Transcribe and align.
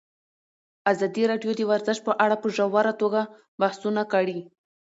ازادي 0.91 1.23
راډیو 1.31 1.51
د 1.55 1.61
ورزش 1.71 1.97
په 2.07 2.11
اړه 2.23 2.35
په 2.41 2.47
ژوره 2.55 2.93
توګه 3.01 3.21
بحثونه 3.61 4.01
کړي. 4.13 4.39